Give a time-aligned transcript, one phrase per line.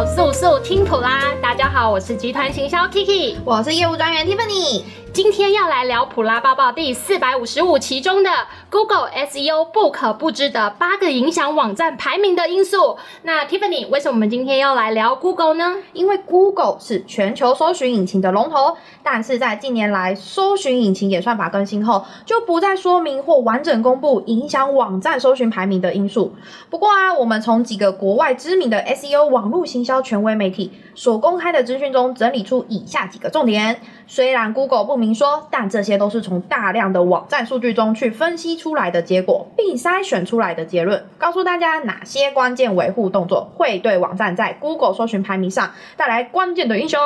[0.00, 4.82] 到速速听普拉，大家好，我是集团行销 Kiki，我是业务专员 Tiffany。
[5.12, 8.30] 今天要来聊普拉报报第四百五十五期中的
[8.70, 12.96] Google SEO 不可不知的八个影响网站排名的因素。
[13.22, 15.78] 那 Tiffany，为什么我们今天要来聊 Google 呢？
[15.92, 26.32] 因为 Google 是全球搜寻引擎的龙头，但是在近年来搜寻引擎演算法更新后，就不再说明或完整公布影响网站搜寻排名的因素。
[26.70, 33.80] 不过啊，我们从几个国外知名的 SEO 网络行销权威媒体所公开的资讯中整理出以下几个重点。
[34.06, 47.00] 虽然 Google 不明说，但这些都是从大量的网站数据中去分析出来的结果，并筛选出来的结论，告诉大家哪些关键维护动作会对网站在 Google 搜寻排名上带来关键的影响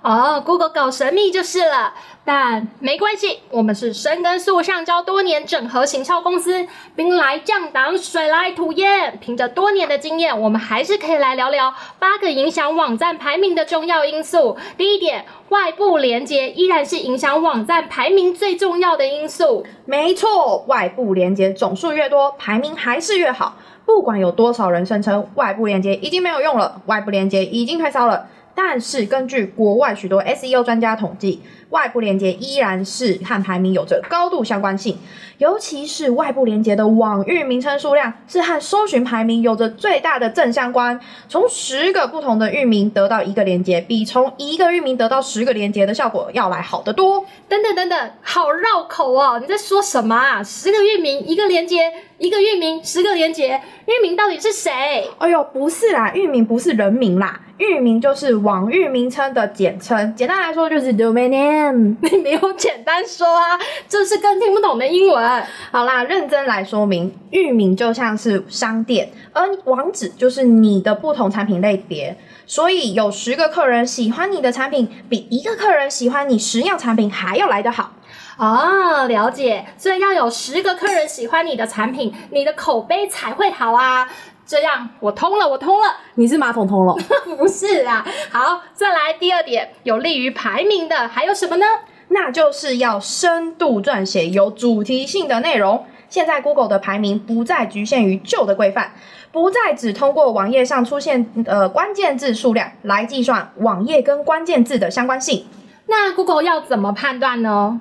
[0.00, 0.40] 哦。
[0.40, 1.92] ，Google 搞神秘就是了。
[2.24, 9.18] 但没关系，我们是深耕塑橡胶多年整合行销公司，兵来将挡，水来土掩。
[9.20, 14.56] 凭着多年的经验，我们还是可以来聊聊八个影响网站排排名的重要因素。
[14.78, 19.66] 第一点，外部连接依然是影响网站排名最重要的因素。
[19.84, 23.56] 没错，外部连接总数越多，排名还是越好。
[23.84, 28.28] 不管有多少人声称外部连接已经没有用了，外部连接已经退烧了。
[28.56, 34.98] 但是根据国外许多 SEO 专家统计，外部连接依然是和排名有着高度相关性，
[35.36, 40.98] 尤其是外部连接的网域名称数量是和搜寻排名有着最大的正相关。
[41.28, 47.26] 从十个不同的域名得到一个连接，比从一个域名得到十个连接的效果要来好得多。
[47.48, 49.38] 等等等等，好绕口哦！
[49.38, 50.42] 你在说什么啊？
[50.42, 55.10] 十个域名一个连接，一个域名十个连结，域名到底是谁？
[55.18, 57.40] 哎呦，不是啦，域名不是人名啦。
[57.58, 61.96] 域名就是网域名称的简称，简单来说就是 domain name。
[62.10, 65.42] 你没有简单说啊，这是更听不懂的英文。
[65.70, 72.16] 好啦，认真来说明，域名就像是商店，而网址就是你的不同产品类别。
[72.46, 77.92] 所以有十个客人喜欢你的产品，比一个客人喜欢你十样产品还要来得好。
[78.36, 79.64] 哦，了解。
[79.78, 84.08] 所以要有十个客人喜欢你的产品，你的口碑才会好啊。
[84.46, 85.96] 这样我通了，我通了。
[86.14, 86.94] 你是马桶通了？
[87.36, 88.06] 不是啊。
[88.30, 91.66] 好，再来第二点，有利于排名的还有什么呢？
[92.08, 95.84] 那就是要深度撰写有主题性的内容。
[96.08, 98.92] 现在 Google 的排名不再局限于旧的规范，
[99.32, 105.46] 不再只通过网页上出现呃关键字数量来计算网页跟关键字的相关性。
[105.86, 107.80] 那 Google 要怎么判断呢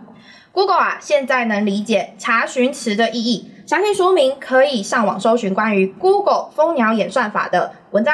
[0.55, 3.51] ？Google 啊，现在能理解查询词的意义。
[3.65, 8.13] 详细说明可以上网搜寻关于 Google 蜂鸟演算法的文章。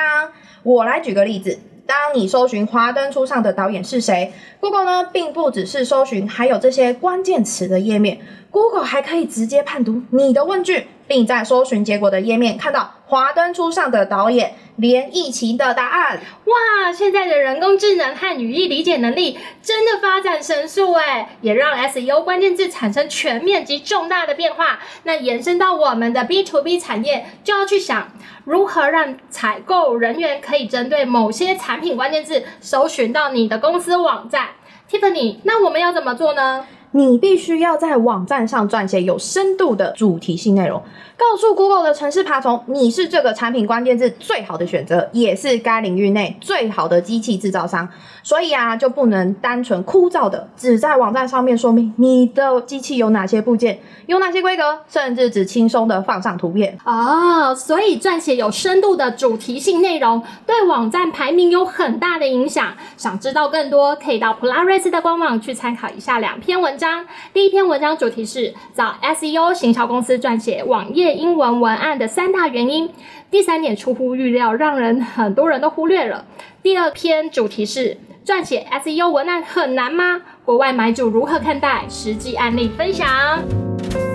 [0.64, 8.20] 我来举个例子，当你搜寻华灯初上的导演是谁，Google 呢，并不只是搜寻，还有这些关键词的页面。
[8.50, 16.22] Google 还可以直接判读你的问句，并在搜寻结果的页面看到华灯初上的导演连奕晴的答案。
[16.46, 24.80] 哇，现在的人工智能和语义理解能力真的发展神速诶，也让 SEO 关键字产生全面及重大的变化。
[25.04, 28.14] 那延伸到我们的 B to B 产业，就要去想
[28.46, 34.52] 如何让采购人员可以针对某些产品关键字搜寻到你的公司网站。
[34.90, 36.66] Tiffany，那我们要怎么做呢？
[36.92, 40.82] 你必须要在网站上撰写有深度的主题性内容，
[41.16, 47.88] 告诉 Google 的城市爬虫，你是这个产品关键字最好的选择，也是该领域内最好的机器制造商。
[48.24, 56.78] 所以啊，就不能单纯枯燥的只在网站上面说明你的机器有哪些部件，有哪些规格，甚至只轻松的放上图片。
[56.84, 62.74] 哦，所以撰写有深度的主题性内容，对网站排名有很大的影响。
[62.98, 66.78] 想知道更多，可以到普拉瑞斯的官网去参考以下两篇文。
[66.82, 72.90] 章第一篇文章主题是找 SEO 行销公司撰写网页英文文案的三大原因。
[73.30, 76.26] 第三点出乎预料，让人很多人都忽略了。
[76.64, 80.24] 第二篇主题是撰写 SEO 文案很难吗？
[80.44, 81.86] 国外买主如何看待？
[81.88, 83.08] 实际案例分享。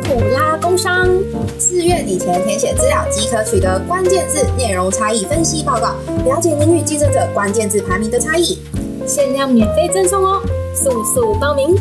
[0.03, 1.06] 普拉工商，
[1.60, 5.94] 四月底前填写资料即可取得关键字内容差异分析报告，
[6.25, 8.58] 了解您与竞争者关键字排名的差异，
[9.06, 10.43] 限量免费赠送哦，
[10.75, 11.76] 速速报名。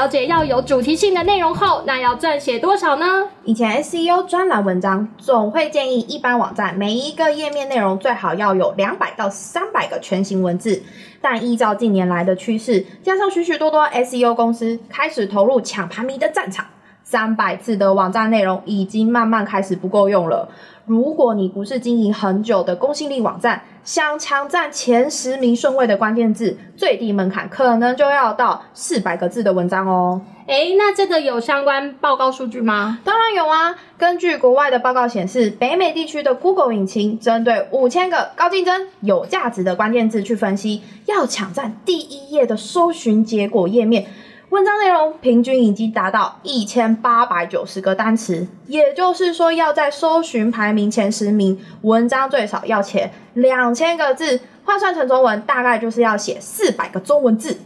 [0.00, 3.28] 了解要有主题性的内容后，那要撰写多少呢？
[3.44, 10.82] 以前 SEO 专栏文章总会建议一般网站每一个页面内容最好要有两百到三百个全形文字，
[11.20, 16.64] 但依照近年来的趋势，加上许许多多 SEO 公司开始投入抢排名的战场，
[17.10, 20.48] 三百字的网站内容已经慢慢开始不够用了。
[20.86, 30.20] 如果你不是经营很久的公信力网站，想抢占前十名顺位的关键字，最低门槛可能就要到四百个字的文章哦。
[30.46, 33.00] 诶，那这个有相关报告数据吗？
[33.04, 33.74] 当然有啊。
[33.98, 44.06] 根据国外的报告显示，北美地区的 Google 引擎针对五千个高竞争、有价值的关键字去分析，要抢占第一页的搜寻结果页面。
[44.50, 57.60] 文章内容平均已经达到一千八百九十个单词，也就是说，要在搜寻排名前十名，文章最少要写两千个字，换算成中文，大概就是要写四百个中文字。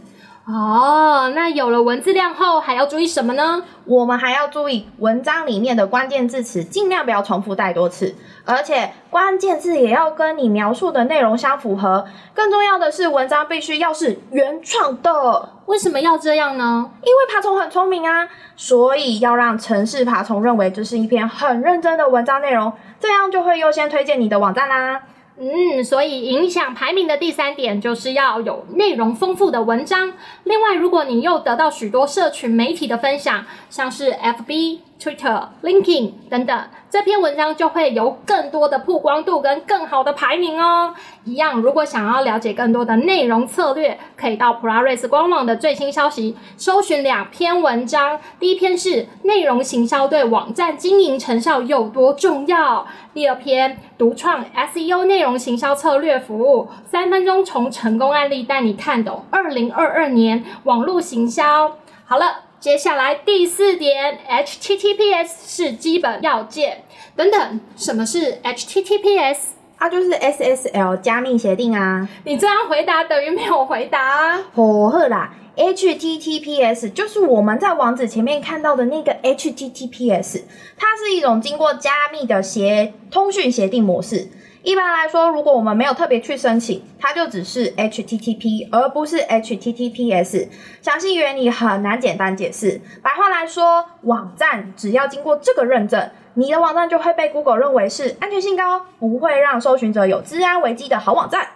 [0.47, 3.63] 哦，那有了文字量后，还要注意什么呢？
[3.85, 8.13] 我们还要注意文章里面的关键字词，尽量不要重复太多次，
[8.45, 12.05] 而且关键字也要跟你描述的内容相符合。
[12.35, 15.49] 更重要的是，文章必须要是原创的。
[15.65, 16.91] 为什么要这样呢？
[17.01, 25.01] 因为爬虫很聪明啊，所以要让城市爬虫认为这是一篇很认真的文章内容，这样就会优先推荐你的网站啦。
[25.37, 30.13] 嗯，所以影响排名的第三点就是要有内容丰富的文章。
[30.45, 40.95] 另外，如果你又得到许多社群媒体的分享，像是 FB、Twitter、LinkedIn 等等，这篇文章就会有更多的曝光度跟更好的排名哦。
[41.25, 48.19] 一样，如果想要了解更多的内容策略，可以到 Polaris 官网的最新消息，搜寻两篇文章。
[48.39, 61.73] 第一篇是内容行销对网站经营成效有多重要，第二篇独创 SEO 内容行销策略服务，三分钟从成功案例带你看懂二零二二年网络行销。
[62.05, 62.44] 好了。
[62.65, 66.81] 接下来第四点，HTTPS 是基本要件。
[67.15, 69.37] 等等，什么是 HTTPS？
[69.77, 72.09] 它就是 SSL 加密协定啊。
[72.23, 74.45] 你这样回答等于没有回答啊。
[74.55, 80.41] 哦呵啦，HTTPS 就是我们在网址前面看到的那个 HTTPS，
[80.75, 84.27] 它是一种经过加密的协通讯协定模式。
[84.65, 90.47] 一般来说，如果我们没有特别去申请，它就只是 HTTP，而不是 HTTPS。
[90.81, 92.81] 详细原理很难简单解释。
[93.03, 101.47] 白话来说，网站只要经过这个认证，你的网站就会被 Google 认为是安全性高，不会让搜寻者有治安危机的好网站。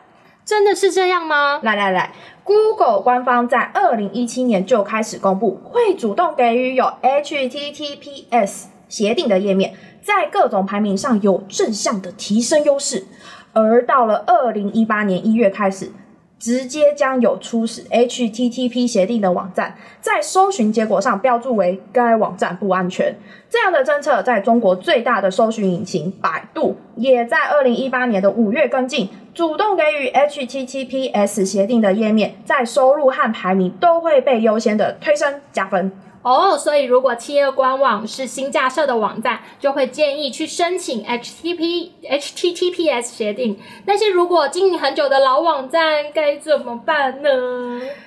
[0.46, 1.60] 真的是这样吗？
[1.64, 2.12] 来来来
[2.44, 9.74] ，Google 官方在二零一七年就开始公布，会主动给予有 HTTPS 协定的页面。
[10.10, 13.06] 在各种排名上有正向的提升优势，
[13.54, 15.92] 而到了二零一八年一月开始，
[16.40, 23.16] 直接将有初始 HTTP 协定的网站在搜寻结果上标注为该网站不安全。
[23.52, 35.92] 这样的政策在中国最大的搜寻引擎百度也在二零一八年的五月跟进，主动给予 HTTPS 协定的页面在收入和排名都会被优先的推升加分。
[36.22, 43.58] 哦，所以如果企业官网是新架设的网站，就会建议去申请 HTTP HTTPS 协定。
[43.86, 47.30] 但是如果经营很久的老网站该怎么办呢？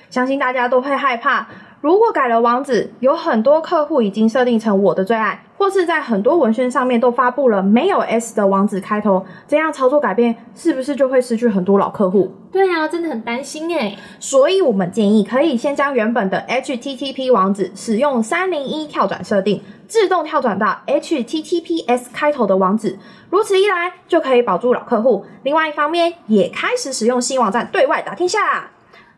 [0.09, 1.47] 相信大家都会害怕。
[1.83, 12.33] 如果改了网址，有很多客户已经设定成我的最爱，或是在很多文宣上面都发布了没有 S 的网址开头，这样操作改变是不是就会失去很多老客户？
[12.53, 13.97] 对啊，真的很担心诶。
[14.17, 22.97] 所以我们建议可以先将原本的 HTTP 网址使用三零一跳转设定，自动跳转到 HTTPS 开头的网址，
[23.29, 25.25] 如此一来就可以保住老客户。
[25.43, 28.69] 另外一方面，也开始使用新网站对外打天下。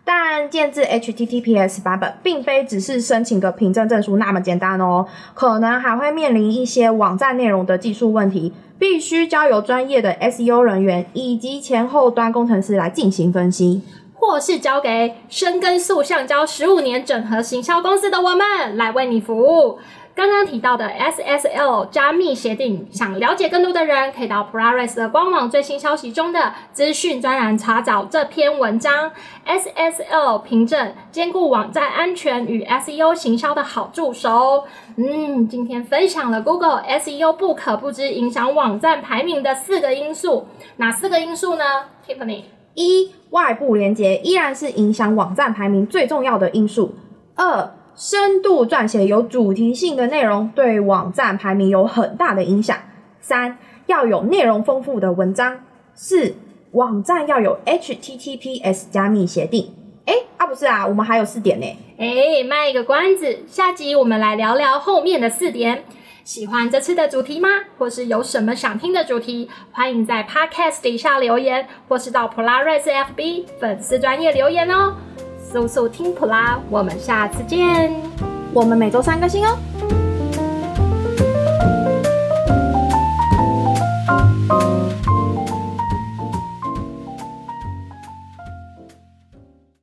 [0.07, 13.81] 但建置 HTTPS 版本并非只是申请个凭证证书那么简单哦，可能还会面临一些网站内容的技术问题，必须交由专业的 SEO 人员以及前后端工程师来进行分析，
[14.13, 19.79] 或是交给深耕素橡胶十五年整合行销公司的我们来为你服务。
[20.15, 29.11] 刚刚提到的 SSL 加密协定，想了解更多的人，可以到 Polaris 的官网最新消息中的资讯专栏查找这篇文章。
[29.45, 34.63] SSL 凭证兼顾网站安全与 SEO 行销的好助手。
[34.95, 41.65] 嗯，今天分享了 Google SEO 不可不知影响网站排名的四个因素，哪四个因素呢
[42.07, 42.43] ？Tiffany，
[42.75, 46.95] 一、外部连接依然是影响网站排名最重要的因素。
[47.35, 52.77] 二深度撰写有主题性的内容对网站排名有很大的影响。
[53.21, 55.61] 三，要有内容丰富的文章。
[55.93, 56.35] 四，
[56.71, 59.73] 网站要有 HTTPS 加密协定。
[60.07, 61.65] 诶，啊不是啊，我们还有四点呢。
[61.97, 65.85] 诶，卖一个关子，下集我们来聊聊后面的四点。
[66.25, 67.47] 喜欢这次的主题吗？
[67.77, 69.49] 或是有什么想听的主题？
[69.71, 74.95] 欢迎在 Podcast 底下留言，或是到 Polaris FB 粉丝专业留言哦。
[75.51, 77.93] 搜搜听普啦，我们下次见。
[78.53, 79.57] 我们每周三更新哦。